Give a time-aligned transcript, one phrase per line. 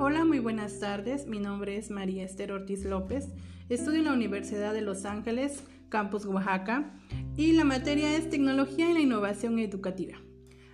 [0.00, 1.26] Hola, muy buenas tardes.
[1.26, 3.32] Mi nombre es María Esther Ortiz López.
[3.68, 6.94] Estudio en la Universidad de Los Ángeles, Campus Oaxaca,
[7.36, 10.14] y la materia es Tecnología y la Innovación Educativa.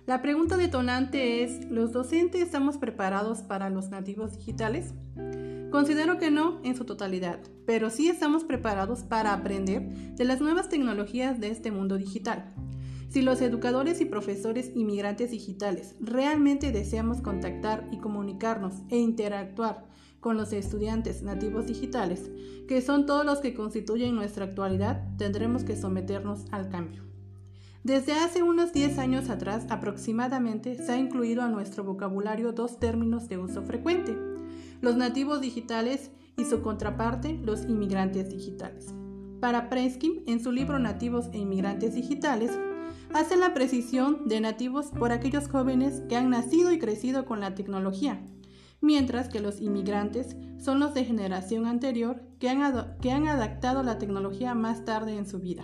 [0.05, 4.93] La pregunta detonante es, ¿los docentes estamos preparados para los nativos digitales?
[5.71, 10.69] Considero que no en su totalidad, pero sí estamos preparados para aprender de las nuevas
[10.69, 12.53] tecnologías de este mundo digital.
[13.09, 19.85] Si los educadores y profesores inmigrantes digitales realmente deseamos contactar y comunicarnos e interactuar
[20.19, 22.31] con los estudiantes nativos digitales,
[22.67, 27.03] que son todos los que constituyen nuestra actualidad, tendremos que someternos al cambio.
[27.83, 33.29] Desde hace unos 10 años atrás aproximadamente se ha incluido a nuestro vocabulario dos términos
[33.29, 34.17] de uso frecuente,
[34.81, 38.87] los nativos digitales y su contraparte, los inmigrantes digitales.
[39.39, 42.51] Para Preskin, en su libro Nativos e Inmigrantes Digitales,
[43.15, 47.55] hace la precisión de nativos por aquellos jóvenes que han nacido y crecido con la
[47.55, 48.21] tecnología,
[48.81, 54.83] mientras que los inmigrantes son los de generación anterior que han, adaptado la tecnología más
[54.83, 55.63] tarde en su vida.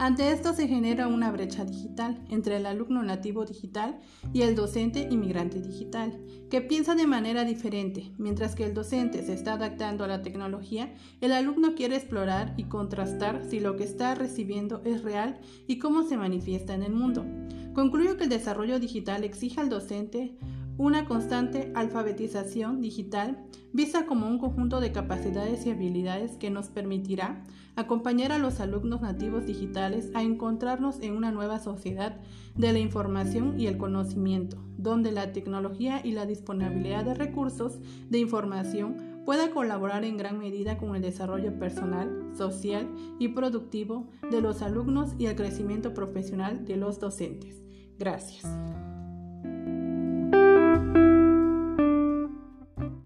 [0.00, 3.98] Ante esto se genera una brecha digital entre el alumno nativo digital
[4.32, 6.16] y el docente inmigrante digital,
[6.48, 8.12] que piensa de manera diferente.
[8.16, 12.64] Mientras que el docente se está adaptando a la tecnología, el alumno quiere explorar y
[12.64, 17.26] contrastar si lo que está recibiendo es real y cómo se manifiesta en el mundo.
[17.74, 20.38] Concluyo que el desarrollo digital exige al docente
[20.78, 27.42] una constante alfabetización digital vista como un conjunto de capacidades y habilidades que nos permitirá
[27.76, 32.16] acompañar a los alumnos nativos digitales a encontrarnos en una nueva sociedad
[32.54, 38.18] de la información y el conocimiento, donde la tecnología y la disponibilidad de recursos de
[38.18, 44.62] información pueda colaborar en gran medida con el desarrollo personal, social y productivo de los
[44.62, 47.62] alumnos y el crecimiento profesional de los docentes.
[47.98, 48.46] Gracias.